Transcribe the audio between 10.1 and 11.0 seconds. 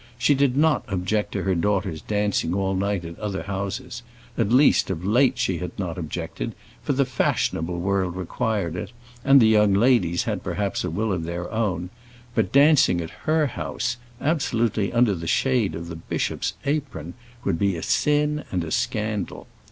had perhaps a